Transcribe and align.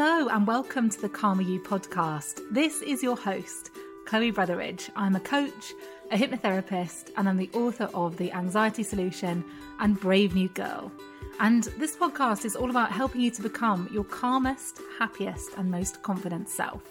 Hello 0.00 0.28
and 0.28 0.46
welcome 0.46 0.88
to 0.88 1.00
the 1.00 1.08
Calmer 1.08 1.42
You 1.42 1.58
podcast. 1.58 2.42
This 2.52 2.82
is 2.82 3.02
your 3.02 3.16
host, 3.16 3.72
Chloe 4.06 4.30
Brotheridge. 4.30 4.90
I'm 4.94 5.16
a 5.16 5.20
coach, 5.20 5.72
a 6.12 6.16
hypnotherapist, 6.16 7.10
and 7.16 7.28
I'm 7.28 7.36
the 7.36 7.50
author 7.52 7.90
of 7.92 8.16
The 8.16 8.30
Anxiety 8.30 8.84
Solution 8.84 9.44
and 9.80 9.98
Brave 9.98 10.36
New 10.36 10.50
Girl. 10.50 10.92
And 11.40 11.64
this 11.78 11.96
podcast 11.96 12.44
is 12.44 12.54
all 12.54 12.70
about 12.70 12.92
helping 12.92 13.22
you 13.22 13.32
to 13.32 13.42
become 13.42 13.90
your 13.92 14.04
calmest, 14.04 14.80
happiest, 15.00 15.54
and 15.56 15.68
most 15.68 16.00
confident 16.04 16.48
self. 16.48 16.82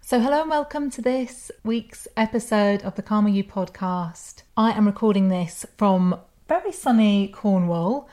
So, 0.00 0.18
hello 0.18 0.40
and 0.40 0.50
welcome 0.50 0.90
to 0.90 1.00
this 1.00 1.52
week's 1.62 2.08
episode 2.16 2.82
of 2.82 2.96
the 2.96 3.02
Calmer 3.02 3.28
You 3.28 3.44
podcast. 3.44 4.42
I 4.56 4.72
am 4.72 4.86
recording 4.86 5.28
this 5.28 5.64
from 5.78 6.18
very 6.48 6.72
sunny 6.72 7.28
Cornwall. 7.28 8.08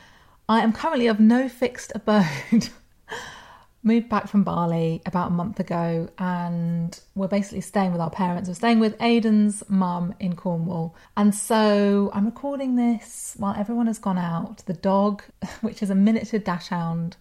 I 0.48 0.60
am 0.60 0.74
currently 0.74 1.08
of 1.08 1.20
no 1.20 1.50
fixed 1.50 1.92
abode. 1.96 2.70
moved 3.84 4.08
back 4.10 4.28
from 4.28 4.44
Bali 4.44 5.02
about 5.06 5.28
a 5.28 5.34
month 5.34 5.60
ago 5.60 6.08
and 6.18 7.00
we're 7.16 7.28
basically 7.28 7.62
staying 7.62 7.92
with 7.92 8.00
our 8.00 8.10
parents. 8.10 8.48
We're 8.48 8.56
staying 8.56 8.80
with 8.80 8.96
Aidan's 9.02 9.64
mum 9.70 10.16
in 10.20 10.36
Cornwall. 10.36 10.96
And 11.18 11.36
so 11.36 12.10
I'm 12.14 12.26
recording 12.26 12.76
this 12.76 13.36
while 13.38 13.56
everyone 13.58 13.88
has 13.88 14.00
gone 14.00 14.18
out. 14.18 14.64
The 14.66 14.74
dog, 14.74 15.24
which 15.62 15.84
is 15.84 15.90
a 15.90 15.96
miniature 15.96 16.40
dachshund 16.40 17.18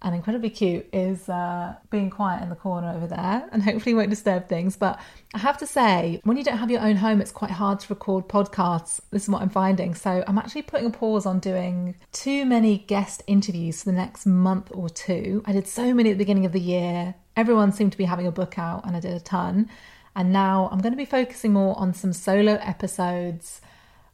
and 0.00 0.14
incredibly 0.14 0.50
cute, 0.50 0.88
is 0.92 1.28
uh, 1.28 1.74
being 1.90 2.08
quiet 2.08 2.42
in 2.42 2.50
the 2.50 2.54
corner 2.54 2.92
over 2.94 3.06
there 3.06 3.48
and 3.50 3.62
hopefully 3.62 3.94
won't 3.94 4.10
disturb 4.10 4.48
things. 4.48 4.76
But 4.76 5.00
I 5.34 5.38
have 5.38 5.58
to 5.58 5.66
say, 5.66 6.20
when 6.24 6.36
you 6.36 6.44
don't 6.44 6.58
have 6.58 6.70
your 6.70 6.82
own 6.82 6.96
home, 6.96 7.20
it's 7.20 7.32
quite 7.32 7.50
hard 7.50 7.80
to 7.80 7.88
record 7.92 8.28
podcasts. 8.28 9.00
This 9.10 9.24
is 9.24 9.28
what 9.28 9.42
I'm 9.42 9.50
finding. 9.50 9.94
So 9.94 10.22
I'm 10.26 10.38
actually 10.38 10.62
putting 10.62 10.86
a 10.86 10.90
pause 10.90 11.26
on 11.26 11.40
doing 11.40 11.96
too 12.12 12.44
many 12.46 12.78
guest 12.78 13.22
interviews 13.26 13.82
for 13.82 13.90
the 13.90 13.96
next 13.96 14.24
month 14.24 14.70
or 14.72 14.88
two. 14.88 15.42
I 15.46 15.52
did 15.52 15.66
so 15.66 15.92
many 15.92 16.10
at 16.10 16.14
the 16.14 16.24
beginning 16.24 16.46
of 16.46 16.52
the 16.52 16.60
year. 16.60 17.16
Everyone 17.36 17.72
seemed 17.72 17.92
to 17.92 17.98
be 17.98 18.04
having 18.04 18.26
a 18.26 18.32
book 18.32 18.58
out, 18.58 18.84
and 18.84 18.96
I 18.96 19.00
did 19.00 19.14
a 19.14 19.20
ton. 19.20 19.68
And 20.14 20.32
now 20.32 20.68
I'm 20.72 20.80
going 20.80 20.92
to 20.92 20.96
be 20.96 21.04
focusing 21.04 21.52
more 21.52 21.78
on 21.78 21.94
some 21.94 22.12
solo 22.12 22.54
episodes, 22.54 23.60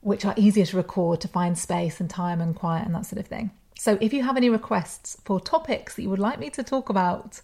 which 0.00 0.24
are 0.24 0.34
easier 0.36 0.66
to 0.66 0.76
record 0.76 1.20
to 1.22 1.28
find 1.28 1.58
space 1.58 2.00
and 2.00 2.10
time 2.10 2.40
and 2.40 2.54
quiet 2.54 2.84
and 2.84 2.94
that 2.94 3.06
sort 3.06 3.20
of 3.20 3.26
thing. 3.26 3.50
So 3.78 3.98
if 4.00 4.12
you 4.12 4.22
have 4.22 4.36
any 4.36 4.48
requests 4.50 5.16
for 5.24 5.40
topics 5.40 5.94
that 5.94 6.02
you 6.02 6.10
would 6.10 6.18
like 6.18 6.38
me 6.38 6.50
to 6.50 6.62
talk 6.62 6.88
about 6.88 7.40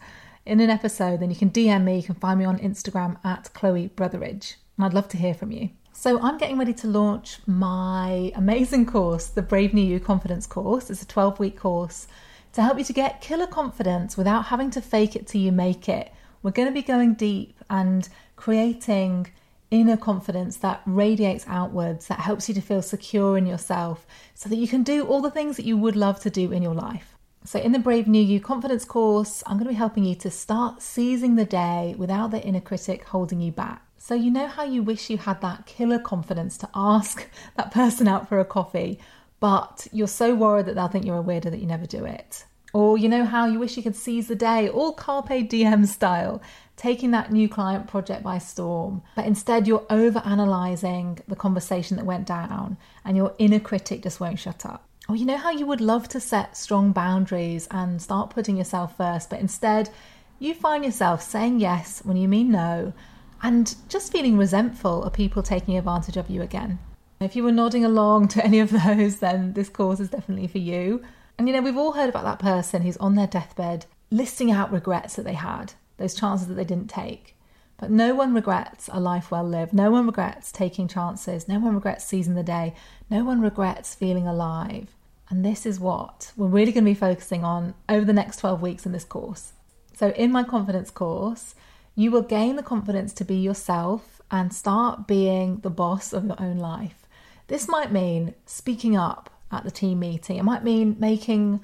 in 0.47 0.61
an 0.61 0.71
episode, 0.71 1.21
then 1.21 1.31
you 1.31 1.37
can 1.37 1.51
DM 1.51 1.85
me. 1.85 1.97
You 1.97 2.03
can 2.03 2.15
find 2.15 2.39
me 2.39 2.45
on 2.45 2.59
Instagram 2.59 3.25
at 3.25 3.53
Chloe 3.53 3.91
Brotheridge. 3.97 4.55
And 4.77 4.87
I'd 4.87 4.95
love 4.95 5.09
to 5.09 5.17
hear 5.17 5.35
from 5.35 5.53
you. 5.53 5.71
So 5.93 6.19
I'm 6.21 6.39
getting 6.39 6.57
ready 6.57 6.73
to 6.75 6.87
launch 6.87 7.41
my 7.47 8.33
amazing 8.35 8.87
course, 8.87 9.27
the 9.27 9.43
Brave 9.43 9.75
New 9.75 9.85
You 9.85 10.01
Confidence 10.01 10.47
course. 10.47 10.89
It's 10.89 11.03
a 11.03 11.07
12 11.07 11.39
week 11.39 11.59
course 11.59 12.07
to 12.53 12.63
help 12.63 12.79
you 12.79 12.85
to 12.85 12.93
get 12.93 13.21
killer 13.21 13.47
confidence 13.47 14.17
without 14.17 14.47
having 14.47 14.71
to 14.71 14.81
fake 14.81 15.15
it 15.15 15.27
till 15.27 15.41
you 15.41 15.53
make 15.53 15.89
it. 15.89 16.13
We're 16.43 16.53
going 16.53 16.69
to 16.69 16.75
be 16.75 16.83
going 16.83 17.15
deep 17.15 17.59
and 17.69 18.09
creating 18.37 19.31
inner 19.71 19.97
confidence 19.97 20.57
that 20.59 20.83
radiates 20.85 21.45
outwards, 21.47 22.09
that 22.09 22.21
helps 22.21 22.49
you 22.49 22.55
to 22.55 22.61
feel 22.61 22.83
secure 22.83 23.39
in 23.39 23.47
yourself 23.47 24.07
so 24.35 24.49
that 24.49 24.57
you 24.57 24.69
can 24.69 24.83
do 24.83 25.05
all 25.05 25.21
the 25.21 25.31
things 25.31 25.57
that 25.57 25.65
you 25.65 25.77
would 25.77 25.97
love 25.97 26.21
to 26.21 26.31
do 26.31 26.53
in 26.53 26.63
your 26.63 26.75
life. 26.75 27.17
So, 27.45 27.59
in 27.59 27.73
the 27.73 27.79
Brave 27.79 28.07
New 28.07 28.23
You 28.23 28.39
confidence 28.39 28.85
course, 28.85 29.43
I'm 29.47 29.57
going 29.57 29.65
to 29.65 29.73
be 29.73 29.75
helping 29.75 30.05
you 30.05 30.15
to 30.17 30.31
start 30.31 30.83
seizing 30.83 31.37
the 31.37 31.47
day 31.47 31.95
without 31.97 32.33
the 32.33 32.43
inner 32.43 32.61
critic 32.61 33.05
holding 33.05 33.41
you 33.41 33.51
back. 33.51 33.83
So, 33.97 34.15
you 34.15 34.31
know 34.31 34.47
how 34.47 34.65
you 34.65 34.83
wish 34.83 35.09
you 35.09 35.17
had 35.17 35.41
that 35.41 35.65
killer 35.65 35.99
confidence 35.99 36.59
to 36.59 36.69
ask 36.75 37.27
that 37.57 37.71
person 37.71 38.09
out 38.09 38.29
for 38.29 38.41
a 38.41 38.45
coffee, 38.45 38.99
but 39.39 39.87
you're 39.91 40.07
so 40.07 40.35
worried 40.35 40.67
that 40.67 40.75
they'll 40.75 40.89
think 40.89 41.07
you're 41.07 41.21
a 41.21 41.23
weirdo 41.23 41.51
that 41.51 41.61
you 41.61 41.67
never 41.67 41.87
do 41.87 42.05
it. 42.05 42.45
Or 42.73 42.99
you 42.99 43.09
know 43.09 43.25
how 43.25 43.47
you 43.47 43.59
wish 43.59 43.77
you 43.77 43.83
could 43.83 43.97
seize 43.97 44.29
the 44.29 44.37
day, 44.37 44.69
all 44.69 44.93
carpe 44.93 45.49
diem 45.49 45.87
style, 45.87 46.41
taking 46.81 47.11
that 47.11 47.31
new 47.31 47.47
client 47.47 47.87
project 47.87 48.23
by 48.23 48.39
storm, 48.39 49.03
but 49.15 49.27
instead 49.27 49.69
you're 49.69 49.85
over 49.91 50.23
analyzing 50.25 51.19
the 51.29 51.37
conversation 51.37 51.99
that 51.99 52.07
went 52.07 52.27
down 52.27 52.79
and 53.05 53.19
your 53.19 53.35
inner 53.39 53.61
critic 53.61 54.03
just 54.03 54.19
won't 54.19 54.39
shut 54.39 54.65
up. 54.65 54.83
Or 55.07 55.15
you 55.15 55.27
know 55.27 55.37
how 55.37 55.51
you 55.51 55.67
would 55.67 55.83
love 55.83 56.09
to 56.09 56.21
set 56.21 56.57
strong 56.57 56.93
boundaries 56.93 57.69
and 57.71 58.01
start 58.01 58.31
putting 58.31 58.57
yourself 58.57 58.97
first, 58.97 59.29
but 59.29 59.41
instead 59.41 59.91
you 60.39 60.55
find 60.55 60.83
yourself 60.83 61.21
saying 61.21 61.61
yes 61.61 62.01
when 62.03 62.17
you 62.17 62.27
mean 62.27 62.51
no 62.51 62.95
and 63.43 63.75
just 63.91 64.11
feeling 64.11 64.39
resentful 64.39 65.05
of 65.05 65.13
people 65.13 65.43
taking 65.43 65.77
advantage 65.77 66.17
of 66.17 66.31
you 66.31 66.41
again. 66.41 66.79
If 67.21 67.37
you 67.37 67.43
were 67.43 67.53
nodding 67.53 67.85
along 67.85 68.29
to 68.29 68.43
any 68.43 68.59
of 68.59 68.71
those, 68.71 69.19
then 69.19 69.53
this 69.53 69.69
course 69.69 70.01
is 70.01 70.09
definitely 70.09 70.47
for 70.47 70.57
you. 70.57 71.03
And 71.37 71.47
you 71.47 71.55
know, 71.55 71.61
we've 71.61 71.77
all 71.77 71.93
heard 71.93 72.09
about 72.09 72.25
that 72.25 72.39
person 72.39 72.81
who's 72.81 72.97
on 72.97 73.17
their 73.17 73.27
deathbed 73.27 73.85
listing 74.11 74.51
out 74.51 74.73
regrets 74.73 75.17
that 75.17 75.27
they 75.27 75.35
had, 75.35 75.75
those 76.01 76.15
chances 76.15 76.49
that 76.49 76.55
they 76.55 76.65
didn't 76.65 76.91
take. 76.91 77.37
But 77.79 77.91
no 77.91 78.15
one 78.15 78.35
regrets 78.35 78.91
a 78.93 79.01
life 79.01 79.31
well 79.31 79.45
lived. 79.45 79.73
No 79.73 79.91
one 79.91 80.07
regrets 80.07 80.51
taking 80.53 80.89
chances. 80.89 81.49
No 81.49 81.59
one 81.59 81.75
regrets 81.75 82.05
seizing 82.05 82.35
the 82.35 82.43
day. 82.43 82.75
No 83.09 83.25
one 83.25 83.41
regrets 83.41 83.95
feeling 83.95 84.27
alive. 84.27 84.95
And 85.31 85.45
this 85.45 85.65
is 85.65 85.79
what 85.79 86.33
we're 86.37 86.49
really 86.49 86.73
going 86.73 86.85
to 86.85 86.91
be 86.91 86.95
focusing 86.95 87.45
on 87.45 87.75
over 87.89 88.05
the 88.05 88.13
next 88.13 88.39
12 88.39 88.61
weeks 88.61 88.85
in 88.85 88.93
this 88.93 89.05
course. 89.05 89.53
So, 89.95 90.09
in 90.11 90.33
my 90.33 90.43
confidence 90.43 90.91
course, 90.91 91.55
you 91.95 92.11
will 92.11 92.23
gain 92.23 92.57
the 92.57 92.63
confidence 92.63 93.13
to 93.15 93.25
be 93.25 93.37
yourself 93.37 94.21
and 94.31 94.53
start 94.53 95.07
being 95.07 95.59
the 95.59 95.71
boss 95.71 96.13
of 96.13 96.25
your 96.25 96.41
own 96.41 96.59
life. 96.59 97.07
This 97.47 97.69
might 97.69 97.93
mean 97.93 98.35
speaking 98.47 98.97
up 98.97 99.31
at 99.51 99.65
the 99.65 99.71
team 99.71 100.01
meeting. 100.01 100.37
It 100.37 100.45
might 100.45 100.65
mean 100.65 100.97
making 100.99 101.61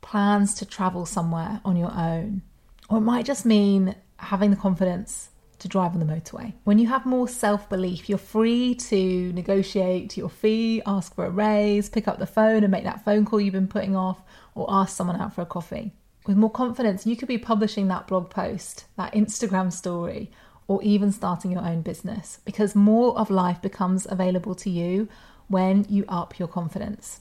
plans 0.00 0.54
to 0.54 0.66
travel 0.66 1.06
somewhere 1.06 1.60
on 1.64 1.76
your 1.76 1.92
own. 1.92 2.42
Or 2.92 2.98
it 2.98 3.00
might 3.00 3.24
just 3.24 3.46
mean 3.46 3.94
having 4.18 4.50
the 4.50 4.56
confidence 4.56 5.30
to 5.60 5.66
drive 5.66 5.94
on 5.94 5.98
the 5.98 6.04
motorway. 6.04 6.52
When 6.64 6.78
you 6.78 6.88
have 6.88 7.06
more 7.06 7.26
self 7.26 7.66
belief, 7.70 8.06
you're 8.06 8.18
free 8.18 8.74
to 8.74 9.32
negotiate 9.32 10.14
your 10.18 10.28
fee, 10.28 10.82
ask 10.84 11.14
for 11.14 11.24
a 11.24 11.30
raise, 11.30 11.88
pick 11.88 12.06
up 12.06 12.18
the 12.18 12.26
phone 12.26 12.62
and 12.64 12.70
make 12.70 12.84
that 12.84 13.02
phone 13.02 13.24
call 13.24 13.40
you've 13.40 13.54
been 13.54 13.66
putting 13.66 13.96
off, 13.96 14.20
or 14.54 14.66
ask 14.68 14.94
someone 14.94 15.18
out 15.18 15.34
for 15.34 15.40
a 15.40 15.46
coffee. 15.46 15.94
With 16.26 16.36
more 16.36 16.50
confidence, 16.50 17.06
you 17.06 17.16
could 17.16 17.28
be 17.28 17.38
publishing 17.38 17.88
that 17.88 18.08
blog 18.08 18.28
post, 18.28 18.84
that 18.98 19.14
Instagram 19.14 19.72
story, 19.72 20.30
or 20.68 20.82
even 20.82 21.12
starting 21.12 21.50
your 21.50 21.64
own 21.64 21.80
business 21.80 22.40
because 22.44 22.74
more 22.74 23.18
of 23.18 23.30
life 23.30 23.62
becomes 23.62 24.06
available 24.10 24.54
to 24.56 24.68
you 24.68 25.08
when 25.48 25.86
you 25.88 26.04
up 26.08 26.38
your 26.38 26.46
confidence. 26.48 27.20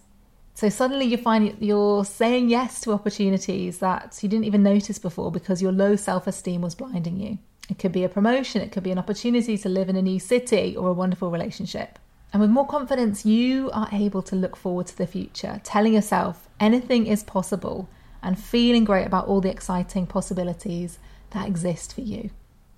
So 0.54 0.70
suddenly 0.70 1.06
you 1.06 1.18
find 1.18 1.56
you're 1.60 2.06
saying 2.06 2.50
yes 2.50 2.82
to 2.82 2.92
opportunities 2.92 3.80
that 3.80 4.20
you 4.22 4.30
didn't 4.30 4.46
even 4.46 4.64
notice 4.64 5.00
before 5.00 5.32
because 5.32 5.62
your 5.62 5.72
low 5.72 5.96
self 5.96 6.28
esteem 6.28 6.62
was 6.62 6.76
blinding 6.76 7.18
you. 7.18 7.38
It 7.70 7.80
could 7.80 7.92
be 7.92 8.04
a 8.04 8.10
promotion, 8.10 8.62
it 8.62 8.72
could 8.72 8.84
be 8.84 8.92
an 8.92 9.00
opportunity 9.00 9.58
to 9.58 9.70
live 9.70 9.90
in 9.90 9.96
a 9.96 10.02
new 10.02 10.20
city 10.20 10.76
or 10.76 10.90
a 10.90 10.94
wonderful 10.94 11.32
relationship. 11.32 11.98
And 12.34 12.42
with 12.42 12.50
more 12.50 12.68
confidence, 12.68 13.26
you 13.26 13.70
are 13.72 13.90
able 13.92 14.22
to 14.24 14.36
look 14.36 14.56
forward 14.56 14.88
to 14.88 14.98
the 14.98 15.08
future, 15.08 15.62
telling 15.64 15.94
yourself 15.94 16.48
anything 16.60 17.08
is 17.08 17.24
possible 17.24 17.90
and 18.24 18.40
feeling 18.40 18.84
great 18.84 19.06
about 19.06 19.28
all 19.28 19.42
the 19.42 19.50
exciting 19.50 20.06
possibilities 20.06 21.00
that 21.32 21.48
exist 21.48 21.94
for 21.94 22.02
you. 22.02 22.30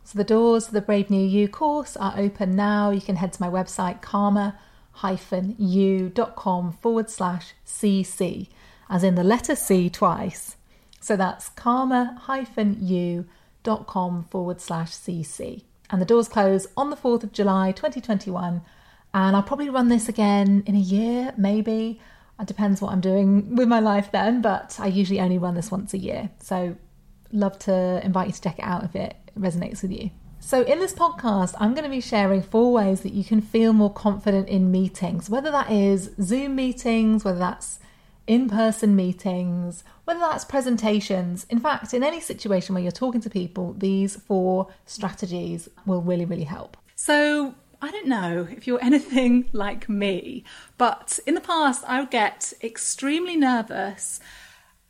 So 0.04 0.18
the 0.18 0.24
doors 0.24 0.68
to 0.68 0.74
the 0.74 0.82
Brave 0.82 1.10
New 1.10 1.26
You 1.26 1.48
course 1.48 1.96
are 1.98 2.14
open 2.18 2.56
now. 2.56 2.90
You 2.90 3.02
can 3.02 3.16
head 3.16 3.34
to 3.34 3.42
my 3.42 3.50
website, 3.50 4.02
Calmer 4.02 4.54
u.com 5.58 6.78
forward 6.82 7.10
slash 7.10 7.54
cc, 7.66 8.48
as 8.90 9.04
in 9.04 9.16
the 9.16 9.24
letter 9.24 9.56
C 9.56 9.90
twice. 9.90 10.58
So 11.00 11.16
that's 11.18 11.50
calmer-you.com 11.50 14.24
forward 14.24 14.62
slash 14.62 14.92
cc. 14.92 15.64
And 15.90 16.02
the 16.02 16.06
doors 16.06 16.30
close 16.30 16.68
on 16.78 16.90
the 16.90 16.96
4th 16.96 17.24
of 17.24 17.34
July 17.34 17.72
2021. 17.72 18.62
And 19.14 19.36
I'll 19.36 19.44
probably 19.44 19.70
run 19.70 19.90
this 19.90 20.10
again 20.10 20.64
in 20.66 20.76
a 20.76 20.80
year, 20.80 21.34
maybe. 21.38 22.00
It 22.40 22.48
depends 22.48 22.82
what 22.82 22.92
I'm 22.92 23.02
doing 23.02 23.56
with 23.56 23.68
my 23.68 23.80
life 23.80 24.12
then, 24.12 24.42
but 24.42 24.78
I 24.80 24.88
usually 24.88 25.20
only 25.20 25.38
run 25.38 25.56
this 25.56 25.70
once 25.70 25.94
a 25.94 25.98
year. 25.98 26.30
So 26.40 26.76
love 27.32 27.60
to 27.60 28.02
invite 28.04 28.28
you 28.28 28.34
to 28.34 28.42
check 28.42 28.60
it 28.60 28.66
out 28.66 28.84
if 28.84 28.96
it 28.96 29.16
resonates 29.38 29.82
with 29.82 29.92
you. 29.92 30.10
So, 30.46 30.62
in 30.64 30.80
this 30.80 30.94
podcast, 30.94 31.56
I'm 31.58 31.74
going 31.74 31.86
to 31.86 31.90
be 31.90 32.02
sharing 32.02 32.42
four 32.42 32.74
ways 32.74 33.00
that 33.02 33.14
you 33.14 33.24
can 33.24 33.40
feel 33.40 33.72
more 33.72 33.92
confident 33.92 34.50
in 34.50 34.72
meetings, 34.72 35.30
whether 35.30 35.50
that 35.50 35.72
is 35.72 36.12
Zoom 36.22 36.58
meetings, 36.58 37.24
whether 37.24 37.40
that's 37.40 37.80
in 38.28 38.50
person 38.50 38.94
meetings, 38.94 39.86
whether 40.04 40.20
that's 40.20 40.44
presentations. 40.44 41.46
In 41.50 41.62
fact, 41.62 41.94
in 41.94 42.04
any 42.04 42.20
situation 42.20 42.76
where 42.76 42.84
you're 42.84 42.92
talking 42.92 43.22
to 43.22 43.30
people, 43.30 43.74
these 43.78 44.18
four 44.18 44.68
strategies 44.86 45.70
will 45.86 46.02
really, 46.02 46.26
really 46.26 46.44
help. 46.44 46.76
So, 46.94 47.56
I 47.82 47.90
don't 47.90 48.08
know 48.08 48.46
if 48.52 48.68
you're 48.68 48.84
anything 48.84 49.50
like 49.54 49.88
me, 49.88 50.44
but 50.78 51.20
in 51.26 51.36
the 51.36 51.42
past, 51.42 51.86
I 51.88 52.02
would 52.02 52.12
get 52.12 52.52
extremely 52.62 53.38
nervous 53.38 54.20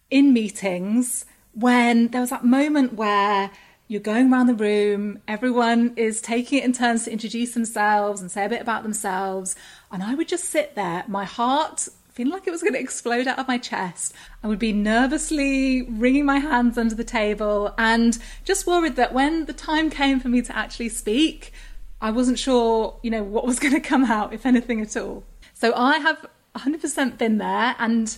in 0.09 0.33
meetings 0.33 1.25
when 1.53 2.07
there 2.07 2.21
was 2.21 2.31
that 2.31 2.43
moment 2.43 2.93
where 2.93 3.51
you're 3.93 4.01
going 4.01 4.33
around 4.33 4.47
the 4.47 4.55
room, 4.55 5.19
everyone 5.27 5.93
is 5.97 6.19
taking 6.19 6.57
it 6.57 6.65
in 6.65 6.73
turns 6.73 7.03
to 7.05 7.11
introduce 7.11 7.53
themselves 7.53 8.21
and 8.21 8.31
say 8.31 8.43
a 8.43 8.49
bit 8.49 8.59
about 8.59 8.81
themselves. 8.81 9.55
And 9.91 10.01
I 10.01 10.15
would 10.15 10.27
just 10.27 10.45
sit 10.45 10.73
there, 10.73 11.03
my 11.07 11.25
heart 11.25 11.87
feeling 12.09 12.33
like 12.33 12.47
it 12.47 12.51
was 12.51 12.61
going 12.61 12.73
to 12.73 12.79
explode 12.79 13.27
out 13.27 13.37
of 13.37 13.47
my 13.47 13.59
chest. 13.59 14.15
I 14.43 14.47
would 14.47 14.57
be 14.57 14.73
nervously 14.73 15.83
wringing 15.83 16.25
my 16.25 16.39
hands 16.39 16.75
under 16.75 16.95
the 16.95 17.03
table 17.03 17.73
and 17.77 18.17
just 18.43 18.65
worried 18.65 18.95
that 18.95 19.13
when 19.13 19.45
the 19.45 19.53
time 19.53 19.91
came 19.91 20.19
for 20.19 20.27
me 20.27 20.41
to 20.41 20.57
actually 20.57 20.89
speak, 20.89 21.53
I 22.01 22.09
wasn't 22.09 22.39
sure, 22.39 22.97
you 23.03 23.11
know, 23.11 23.21
what 23.21 23.45
was 23.45 23.59
going 23.59 23.75
to 23.75 23.79
come 23.79 24.05
out, 24.05 24.33
if 24.33 24.47
anything 24.47 24.81
at 24.81 24.97
all. 24.97 25.23
So 25.53 25.71
I 25.75 25.99
have 25.99 26.25
100% 26.55 27.19
been 27.19 27.37
there. 27.37 27.75
And 27.77 28.17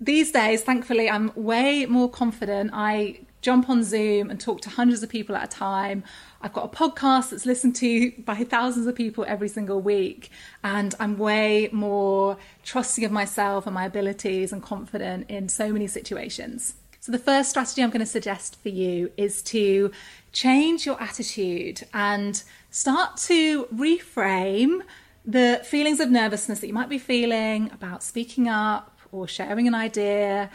these 0.00 0.32
days, 0.32 0.62
thankfully, 0.62 1.08
I'm 1.08 1.30
way 1.36 1.86
more 1.86 2.10
confident. 2.10 2.72
I 2.72 3.20
jump 3.44 3.68
on 3.68 3.84
Zoom 3.84 4.30
and 4.30 4.40
talk 4.40 4.62
to 4.62 4.70
hundreds 4.70 5.02
of 5.02 5.10
people 5.10 5.36
at 5.36 5.44
a 5.44 5.46
time. 5.46 6.02
I've 6.40 6.54
got 6.54 6.64
a 6.64 6.68
podcast 6.68 7.30
that's 7.30 7.44
listened 7.44 7.76
to 7.76 8.10
by 8.24 8.36
thousands 8.36 8.86
of 8.86 8.94
people 8.94 9.24
every 9.28 9.48
single 9.48 9.82
week, 9.82 10.30
and 10.64 10.94
I'm 10.98 11.18
way 11.18 11.68
more 11.70 12.38
trusting 12.64 13.04
of 13.04 13.12
myself 13.12 13.66
and 13.66 13.74
my 13.74 13.84
abilities 13.84 14.50
and 14.50 14.62
confident 14.62 15.28
in 15.28 15.50
so 15.50 15.72
many 15.72 15.86
situations. 15.86 16.74
So, 17.00 17.12
the 17.12 17.18
first 17.18 17.50
strategy 17.50 17.82
I'm 17.82 17.90
going 17.90 18.00
to 18.00 18.06
suggest 18.06 18.56
for 18.62 18.70
you 18.70 19.12
is 19.18 19.42
to 19.42 19.92
change 20.32 20.86
your 20.86 21.00
attitude 21.00 21.86
and 21.92 22.42
start 22.70 23.18
to 23.28 23.66
reframe 23.66 24.80
the 25.26 25.60
feelings 25.64 26.00
of 26.00 26.10
nervousness 26.10 26.60
that 26.60 26.66
you 26.66 26.72
might 26.72 26.88
be 26.88 26.98
feeling 26.98 27.70
about 27.72 28.02
speaking 28.02 28.48
up 28.48 28.98
or 29.12 29.28
sharing 29.28 29.68
an 29.68 29.74
idea 29.74 30.50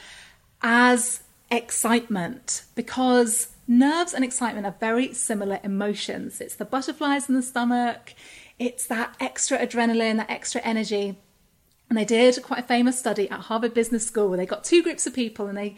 as 0.63 1.21
excitement 1.51 2.63
because 2.75 3.49
nerves 3.67 4.13
and 4.13 4.23
excitement 4.23 4.65
are 4.65 4.75
very 4.79 5.13
similar 5.13 5.59
emotions. 5.63 6.41
It's 6.41 6.55
the 6.55 6.65
butterflies 6.65 7.29
in 7.29 7.35
the 7.35 7.41
stomach, 7.41 8.13
it's 8.57 8.85
that 8.87 9.15
extra 9.19 9.57
adrenaline, 9.57 10.17
that 10.17 10.29
extra 10.29 10.61
energy. 10.61 11.17
And 11.89 11.97
they 11.97 12.05
did 12.05 12.41
quite 12.43 12.59
a 12.59 12.67
famous 12.67 12.99
study 12.99 13.29
at 13.29 13.41
Harvard 13.41 13.73
Business 13.73 14.05
School 14.05 14.29
where 14.29 14.37
they 14.37 14.45
got 14.45 14.63
two 14.63 14.83
groups 14.83 15.07
of 15.07 15.13
people 15.13 15.47
and 15.47 15.57
they 15.57 15.75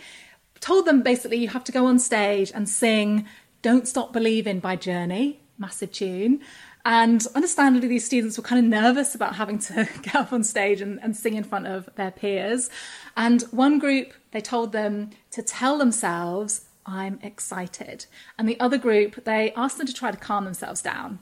told 0.60 0.86
them 0.86 1.02
basically 1.02 1.38
you 1.38 1.50
have 1.50 1.64
to 1.66 1.72
go 1.72 1.86
on 1.86 2.00
stage 2.00 2.52
and 2.54 2.68
sing 2.68 3.28
Don't 3.62 3.88
Stop 3.88 4.12
Believing 4.12 4.60
by 4.60 4.76
Journey, 4.76 5.40
massive 5.58 5.92
tune. 5.92 6.42
And 6.86 7.26
understandably, 7.36 7.88
these 7.88 8.06
students 8.06 8.38
were 8.38 8.44
kind 8.44 8.64
of 8.64 8.70
nervous 8.70 9.14
about 9.14 9.36
having 9.36 9.60
to 9.60 9.88
get 10.02 10.16
up 10.16 10.34
on 10.34 10.44
stage 10.44 10.82
and, 10.82 11.00
and 11.02 11.16
sing 11.16 11.36
in 11.36 11.44
front 11.44 11.68
of 11.68 11.90
their 11.96 12.12
peers. 12.12 12.70
And 13.16 13.42
one 13.52 13.80
group, 13.80 14.14
they 14.32 14.42
told 14.42 14.72
them 14.72 15.12
to 15.32 15.42
tell 15.44 15.78
themselves, 15.78 16.66
I'm 16.86 17.20
excited. 17.22 18.06
And 18.38 18.50
the 18.50 18.60
other 18.60 18.78
group, 18.78 19.24
they 19.26 19.54
asked 19.54 19.78
them 19.78 19.88
to 19.88 19.94
try 19.94 20.12
to 20.12 20.18
calm 20.18 20.46
themselves 20.46 20.82
down. 20.82 21.20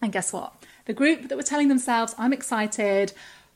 And 0.00 0.12
guess 0.12 0.32
what? 0.32 0.64
The 0.86 0.92
group 0.92 1.28
that 1.28 1.36
were 1.36 1.42
telling 1.42 1.68
themselves, 1.68 2.14
I'm 2.18 2.32
excited, 2.32 3.12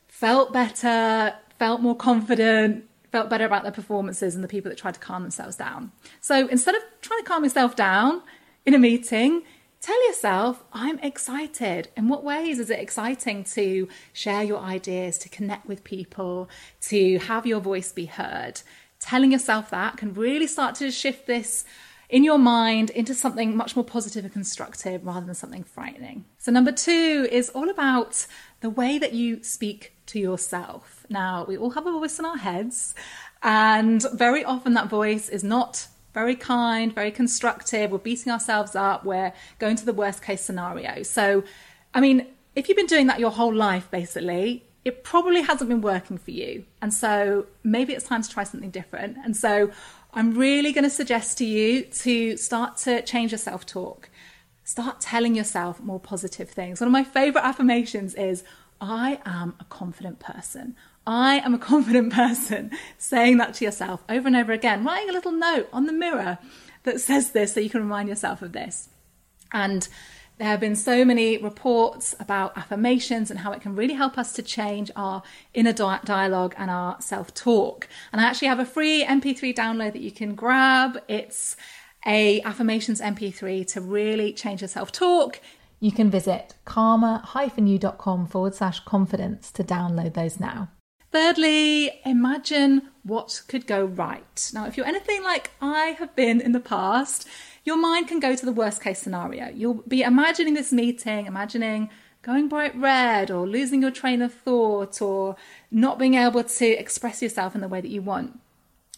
felt 0.07 0.53
better, 0.53 1.33
felt 1.57 1.81
more 1.81 1.95
confident, 1.95 2.85
felt 3.11 3.29
better 3.29 3.45
about 3.45 3.63
their 3.63 3.71
performances 3.71 4.33
than 4.33 4.41
the 4.41 4.47
people 4.47 4.69
that 4.69 4.77
tried 4.77 4.95
to 4.95 4.99
calm 4.99 5.21
themselves 5.21 5.55
down. 5.55 5.91
So 6.19 6.47
instead 6.47 6.75
of 6.75 6.81
trying 7.01 7.21
to 7.21 7.25
calm 7.25 7.43
yourself 7.43 7.75
down 7.75 8.21
in 8.65 8.73
a 8.73 8.79
meeting, 8.79 9.43
tell 9.83 10.07
yourself, 10.07 10.63
I'm 10.71 10.97
excited. 10.99 11.89
In 11.97 12.07
what 12.07 12.23
ways 12.23 12.57
is 12.57 12.69
it 12.69 12.79
exciting 12.79 13.43
to 13.55 13.89
share 14.13 14.41
your 14.41 14.59
ideas, 14.59 15.17
to 15.19 15.29
connect 15.29 15.67
with 15.67 15.83
people, 15.83 16.49
to 16.83 17.19
have 17.19 17.45
your 17.45 17.59
voice 17.59 17.91
be 17.91 18.05
heard? 18.05 18.61
Telling 18.99 19.33
yourself 19.33 19.69
that 19.71 19.97
can 19.97 20.13
really 20.13 20.47
start 20.47 20.75
to 20.75 20.89
shift 20.89 21.27
this 21.27 21.65
in 22.09 22.23
your 22.23 22.37
mind 22.37 22.91
into 22.91 23.13
something 23.13 23.57
much 23.57 23.75
more 23.75 23.83
positive 23.83 24.23
and 24.23 24.31
constructive 24.31 25.05
rather 25.05 25.25
than 25.25 25.35
something 25.35 25.63
frightening. 25.63 26.23
So, 26.37 26.51
number 26.51 26.71
two 26.71 27.27
is 27.29 27.49
all 27.49 27.69
about 27.69 28.25
the 28.61 28.69
way 28.69 28.97
that 28.99 29.11
you 29.11 29.43
speak 29.43 29.93
to 30.05 30.19
yourself. 30.19 31.05
Now, 31.09 31.43
we 31.45 31.57
all 31.57 31.71
have 31.71 31.87
a 31.87 31.91
voice 31.91 32.19
in 32.19 32.25
our 32.25 32.37
heads, 32.37 32.95
and 33.41 34.05
very 34.13 34.45
often 34.45 34.75
that 34.75 34.87
voice 34.87 35.27
is 35.27 35.43
not 35.43 35.87
very 36.13 36.35
kind, 36.35 36.93
very 36.93 37.11
constructive. 37.11 37.91
We're 37.91 37.97
beating 37.97 38.31
ourselves 38.31 38.75
up. 38.75 39.03
We're 39.03 39.33
going 39.59 39.75
to 39.77 39.85
the 39.85 39.93
worst 39.93 40.21
case 40.21 40.41
scenario. 40.41 41.03
So, 41.03 41.43
I 41.93 42.01
mean, 42.01 42.27
if 42.55 42.69
you've 42.69 42.77
been 42.77 42.85
doing 42.85 43.07
that 43.07 43.19
your 43.19 43.31
whole 43.31 43.53
life, 43.53 43.89
basically, 43.89 44.63
it 44.85 45.03
probably 45.03 45.41
hasn't 45.41 45.69
been 45.69 45.81
working 45.81 46.17
for 46.17 46.31
you. 46.31 46.65
And 46.81 46.93
so 46.93 47.47
maybe 47.63 47.93
it's 47.93 48.05
time 48.05 48.21
to 48.21 48.29
try 48.29 48.43
something 48.43 48.69
different. 48.69 49.17
And 49.23 49.35
so 49.35 49.71
I'm 50.13 50.37
really 50.37 50.71
going 50.71 50.83
to 50.83 50.89
suggest 50.89 51.37
to 51.39 51.45
you 51.45 51.83
to 51.83 52.37
start 52.37 52.77
to 52.77 53.01
change 53.01 53.31
your 53.31 53.39
self 53.39 53.65
talk. 53.65 54.09
Start 54.65 55.01
telling 55.01 55.35
yourself 55.35 55.81
more 55.81 55.99
positive 55.99 56.49
things. 56.49 56.79
One 56.79 56.87
of 56.87 56.91
my 56.93 57.03
favorite 57.03 57.43
affirmations 57.43 58.13
is, 58.15 58.43
I 58.79 59.19
am 59.25 59.55
a 59.59 59.63
confident 59.65 60.19
person. 60.19 60.75
I 61.05 61.37
am 61.39 61.53
a 61.53 61.57
confident 61.71 62.13
person, 62.13 62.71
saying 62.97 63.37
that 63.37 63.55
to 63.55 63.65
yourself 63.65 64.03
over 64.09 64.27
and 64.27 64.35
over 64.35 64.51
again, 64.51 64.83
writing 64.83 65.09
a 65.09 65.13
little 65.13 65.31
note 65.31 65.69
on 65.73 65.85
the 65.85 65.93
mirror 65.93 66.37
that 66.83 67.01
says 67.01 67.31
this 67.31 67.53
so 67.53 67.59
you 67.59 67.69
can 67.69 67.81
remind 67.81 68.09
yourself 68.09 68.41
of 68.41 68.51
this. 68.51 68.89
And 69.51 69.87
there 70.37 70.47
have 70.47 70.59
been 70.59 70.75
so 70.75 71.05
many 71.05 71.37
reports 71.37 72.15
about 72.19 72.57
affirmations 72.57 73.29
and 73.29 73.39
how 73.39 73.51
it 73.51 73.61
can 73.61 73.75
really 73.75 73.93
help 73.93 74.17
us 74.17 74.33
to 74.33 74.41
change 74.41 74.89
our 74.95 75.21
inner 75.53 75.73
dialogue 75.73 76.55
and 76.57 76.71
our 76.71 76.99
self 77.01 77.33
talk. 77.33 77.87
And 78.11 78.19
I 78.19 78.25
actually 78.25 78.47
have 78.47 78.59
a 78.59 78.65
free 78.65 79.05
MP3 79.05 79.55
download 79.55 79.93
that 79.93 80.01
you 80.01 80.11
can 80.11 80.35
grab. 80.35 80.99
It's 81.07 81.55
a 82.05 82.41
affirmations 82.41 82.99
MP3 82.99 83.65
to 83.73 83.81
really 83.81 84.33
change 84.33 84.61
your 84.61 84.67
self 84.67 84.91
talk. 84.91 85.39
You 85.79 85.91
can 85.91 86.09
visit 86.09 86.55
calmer-you.com 86.65 88.27
forward 88.27 88.55
slash 88.55 88.79
confidence 88.81 89.51
to 89.51 89.63
download 89.63 90.13
those 90.13 90.39
now. 90.39 90.69
Thirdly, 91.13 92.01
imagine 92.05 92.89
what 93.03 93.43
could 93.47 93.67
go 93.67 93.85
right. 93.85 94.49
Now, 94.51 94.65
if 94.65 94.75
you're 94.75 94.87
anything 94.87 95.21
like 95.21 95.51
I 95.61 95.95
have 95.99 96.15
been 96.15 96.41
in 96.41 96.53
the 96.53 96.59
past, 96.59 97.27
your 97.63 97.77
mind 97.77 98.07
can 98.07 98.19
go 98.19 98.35
to 98.35 98.43
the 98.43 98.51
worst 98.51 98.81
case 98.81 98.97
scenario. 98.97 99.47
You'll 99.49 99.83
be 99.87 100.01
imagining 100.01 100.55
this 100.55 100.71
meeting, 100.71 101.27
imagining 101.27 101.91
going 102.23 102.49
bright 102.49 102.75
red 102.75 103.29
or 103.29 103.47
losing 103.47 103.79
your 103.79 103.91
train 103.91 104.23
of 104.23 104.33
thought 104.33 105.03
or 105.03 105.35
not 105.69 105.99
being 105.99 106.15
able 106.15 106.43
to 106.43 106.65
express 106.65 107.21
yourself 107.21 107.53
in 107.53 107.61
the 107.61 107.67
way 107.67 107.79
that 107.79 107.91
you 107.91 108.01
want. 108.01 108.39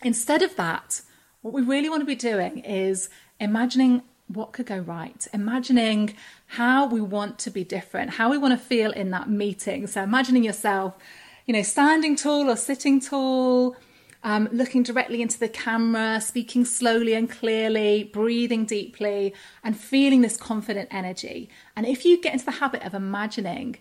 Instead 0.01 0.41
of 0.41 0.55
that, 0.55 1.01
what 1.41 1.53
we 1.53 1.61
really 1.61 1.89
want 1.89 1.99
to 1.99 2.05
be 2.05 2.15
doing 2.15 2.59
is 2.59 3.09
imagining 3.41 4.03
what 4.27 4.53
could 4.53 4.67
go 4.67 4.77
right, 4.77 5.27
imagining 5.33 6.15
how 6.47 6.87
we 6.87 7.01
want 7.01 7.37
to 7.39 7.51
be 7.51 7.65
different, 7.65 8.11
how 8.11 8.31
we 8.31 8.37
want 8.37 8.57
to 8.57 8.65
feel 8.65 8.91
in 8.91 9.11
that 9.11 9.29
meeting. 9.29 9.85
So, 9.85 10.01
imagining 10.01 10.45
yourself 10.45 10.95
you 11.45 11.53
know, 11.53 11.61
standing 11.61 12.15
tall 12.15 12.49
or 12.49 12.55
sitting 12.55 12.99
tall, 12.99 13.75
um, 14.23 14.49
looking 14.51 14.81
directly 14.81 15.21
into 15.21 15.39
the 15.39 15.47
camera, 15.47 16.19
speaking 16.19 16.65
slowly 16.65 17.13
and 17.13 17.29
clearly, 17.29 18.03
breathing 18.11 18.65
deeply, 18.65 19.33
and 19.63 19.77
feeling 19.77 20.21
this 20.21 20.35
confident 20.35 20.89
energy. 20.91 21.49
And 21.75 21.85
if 21.85 22.03
you 22.03 22.19
get 22.19 22.33
into 22.33 22.45
the 22.45 22.51
habit 22.51 22.81
of 22.83 22.95
imagining 22.95 23.77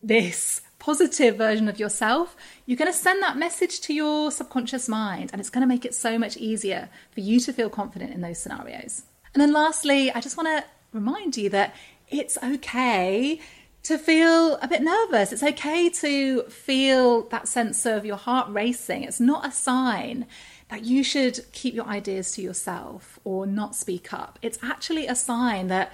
this 0.00 0.62
positive 0.78 1.36
version 1.36 1.68
of 1.68 1.80
yourself, 1.80 2.36
you're 2.64 2.76
going 2.76 2.92
to 2.92 2.96
send 2.96 3.20
that 3.22 3.36
message 3.36 3.80
to 3.80 3.92
your 3.92 4.30
subconscious 4.30 4.88
mind, 4.88 5.30
and 5.32 5.40
it's 5.40 5.50
going 5.50 5.62
to 5.62 5.66
make 5.66 5.84
it 5.84 5.94
so 5.94 6.16
much 6.16 6.36
easier 6.36 6.88
for 7.10 7.20
you 7.20 7.40
to 7.40 7.52
feel 7.52 7.68
confident 7.68 8.14
in 8.14 8.20
those 8.20 8.38
scenarios. 8.38 9.02
And 9.34 9.40
then, 9.40 9.52
lastly, 9.52 10.12
I 10.12 10.20
just 10.20 10.36
want 10.36 10.48
to 10.48 10.64
remind 10.92 11.36
you 11.36 11.50
that 11.50 11.74
it's 12.08 12.38
okay 12.42 13.40
to 13.84 13.98
feel 13.98 14.56
a 14.56 14.68
bit 14.68 14.82
nervous. 14.82 15.32
It's 15.32 15.42
okay 15.42 15.88
to 15.88 16.42
feel 16.44 17.22
that 17.28 17.48
sense 17.48 17.86
of 17.86 18.04
your 18.04 18.16
heart 18.16 18.48
racing. 18.50 19.04
It's 19.04 19.20
not 19.20 19.46
a 19.46 19.52
sign 19.52 20.26
that 20.68 20.84
you 20.84 21.02
should 21.02 21.40
keep 21.52 21.74
your 21.74 21.86
ideas 21.86 22.32
to 22.32 22.42
yourself 22.42 23.18
or 23.24 23.46
not 23.46 23.74
speak 23.74 24.12
up. 24.12 24.38
It's 24.42 24.58
actually 24.62 25.06
a 25.06 25.14
sign 25.14 25.68
that 25.68 25.92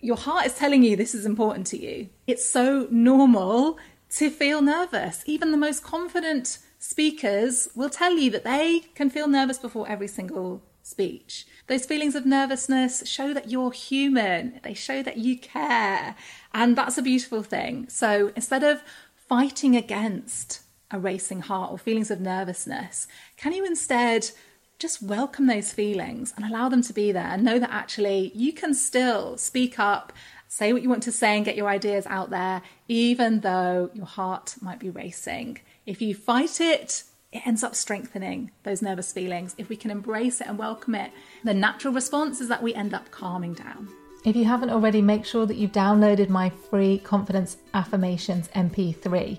your 0.00 0.16
heart 0.16 0.46
is 0.46 0.54
telling 0.54 0.82
you 0.82 0.96
this 0.96 1.14
is 1.14 1.24
important 1.24 1.66
to 1.68 1.80
you. 1.80 2.08
It's 2.26 2.46
so 2.48 2.86
normal 2.90 3.78
to 4.10 4.30
feel 4.30 4.60
nervous. 4.60 5.22
Even 5.26 5.50
the 5.50 5.56
most 5.56 5.82
confident 5.82 6.58
speakers 6.78 7.68
will 7.74 7.90
tell 7.90 8.16
you 8.16 8.30
that 8.30 8.44
they 8.44 8.80
can 8.94 9.10
feel 9.10 9.28
nervous 9.28 9.58
before 9.58 9.88
every 9.88 10.08
single 10.08 10.62
speech. 10.82 11.46
Those 11.70 11.86
feelings 11.86 12.16
of 12.16 12.26
nervousness 12.26 13.06
show 13.06 13.32
that 13.32 13.48
you're 13.48 13.70
human, 13.70 14.58
they 14.64 14.74
show 14.74 15.04
that 15.04 15.18
you 15.18 15.38
care, 15.38 16.16
and 16.52 16.74
that's 16.74 16.98
a 16.98 17.02
beautiful 17.02 17.44
thing. 17.44 17.88
So 17.88 18.32
instead 18.34 18.64
of 18.64 18.82
fighting 19.14 19.76
against 19.76 20.62
a 20.90 20.98
racing 20.98 21.42
heart 21.42 21.70
or 21.70 21.78
feelings 21.78 22.10
of 22.10 22.20
nervousness, 22.20 23.06
can 23.36 23.52
you 23.52 23.64
instead 23.64 24.32
just 24.80 25.00
welcome 25.00 25.46
those 25.46 25.72
feelings 25.72 26.34
and 26.36 26.44
allow 26.44 26.68
them 26.68 26.82
to 26.82 26.92
be 26.92 27.12
there 27.12 27.22
and 27.22 27.44
know 27.44 27.60
that 27.60 27.70
actually 27.70 28.32
you 28.34 28.52
can 28.52 28.74
still 28.74 29.36
speak 29.36 29.78
up, 29.78 30.12
say 30.48 30.72
what 30.72 30.82
you 30.82 30.88
want 30.88 31.04
to 31.04 31.12
say, 31.12 31.36
and 31.36 31.44
get 31.44 31.54
your 31.54 31.68
ideas 31.68 32.04
out 32.06 32.30
there, 32.30 32.62
even 32.88 33.42
though 33.42 33.90
your 33.94 34.06
heart 34.06 34.56
might 34.60 34.80
be 34.80 34.90
racing. 34.90 35.60
If 35.86 36.02
you 36.02 36.16
fight 36.16 36.60
it, 36.60 37.04
it 37.32 37.46
ends 37.46 37.62
up 37.62 37.74
strengthening 37.74 38.50
those 38.64 38.82
nervous 38.82 39.12
feelings. 39.12 39.54
If 39.56 39.68
we 39.68 39.76
can 39.76 39.90
embrace 39.90 40.40
it 40.40 40.48
and 40.48 40.58
welcome 40.58 40.94
it, 40.94 41.12
the 41.44 41.54
natural 41.54 41.94
response 41.94 42.40
is 42.40 42.48
that 42.48 42.62
we 42.62 42.74
end 42.74 42.92
up 42.92 43.10
calming 43.10 43.54
down. 43.54 43.88
If 44.24 44.36
you 44.36 44.44
haven't 44.44 44.70
already, 44.70 45.00
make 45.00 45.24
sure 45.24 45.46
that 45.46 45.56
you've 45.56 45.72
downloaded 45.72 46.28
my 46.28 46.50
free 46.50 46.98
Confidence 46.98 47.56
Affirmations 47.72 48.48
MP3. 48.48 49.38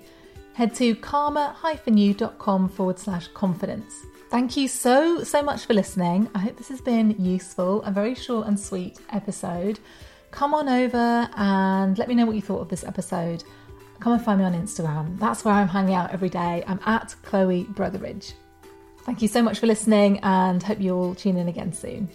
Head 0.54 0.74
to 0.74 0.94
calmer-you.com 0.96 2.68
forward 2.68 2.98
slash 2.98 3.28
confidence. 3.28 3.94
Thank 4.30 4.56
you 4.56 4.66
so, 4.66 5.22
so 5.22 5.42
much 5.42 5.66
for 5.66 5.74
listening. 5.74 6.28
I 6.34 6.38
hope 6.40 6.56
this 6.56 6.68
has 6.68 6.80
been 6.80 7.14
useful, 7.22 7.82
a 7.82 7.90
very 7.90 8.14
short 8.14 8.48
and 8.48 8.58
sweet 8.58 8.98
episode. 9.10 9.78
Come 10.30 10.54
on 10.54 10.68
over 10.68 11.28
and 11.36 11.98
let 11.98 12.08
me 12.08 12.14
know 12.14 12.24
what 12.24 12.34
you 12.34 12.42
thought 12.42 12.62
of 12.62 12.68
this 12.68 12.84
episode. 12.84 13.44
Come 14.02 14.14
and 14.14 14.24
find 14.24 14.40
me 14.40 14.44
on 14.44 14.52
Instagram. 14.52 15.16
That's 15.20 15.44
where 15.44 15.54
I'm 15.54 15.68
hanging 15.68 15.94
out 15.94 16.10
every 16.10 16.28
day. 16.28 16.64
I'm 16.66 16.80
at 16.84 17.14
Chloe 17.22 17.66
Brotheridge. 17.66 18.32
Thank 19.02 19.22
you 19.22 19.28
so 19.28 19.40
much 19.40 19.60
for 19.60 19.68
listening 19.68 20.18
and 20.24 20.60
hope 20.60 20.80
you'll 20.80 21.14
tune 21.14 21.36
in 21.36 21.46
again 21.46 21.72
soon. 21.72 22.08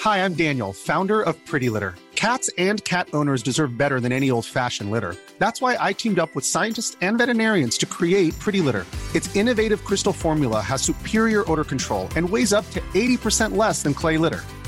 Hi, 0.00 0.24
I'm 0.24 0.34
Daniel, 0.34 0.72
founder 0.72 1.22
of 1.22 1.36
Pretty 1.46 1.68
Litter. 1.68 1.94
Cats 2.16 2.50
and 2.58 2.82
cat 2.82 3.06
owners 3.12 3.44
deserve 3.44 3.78
better 3.78 4.00
than 4.00 4.10
any 4.10 4.28
old 4.28 4.44
fashioned 4.44 4.90
litter. 4.90 5.14
That's 5.38 5.60
why 5.62 5.76
I 5.78 5.92
teamed 5.92 6.18
up 6.18 6.34
with 6.34 6.44
scientists 6.44 6.96
and 7.00 7.16
veterinarians 7.16 7.78
to 7.78 7.86
create 7.86 8.36
Pretty 8.40 8.60
Litter. 8.60 8.86
Its 9.14 9.34
innovative 9.36 9.84
crystal 9.84 10.12
formula 10.12 10.60
has 10.60 10.82
superior 10.82 11.48
odor 11.48 11.62
control 11.62 12.08
and 12.16 12.28
weighs 12.28 12.52
up 12.52 12.68
to 12.70 12.80
80% 12.92 13.56
less 13.56 13.84
than 13.84 13.94
clay 13.94 14.18
litter. 14.18 14.42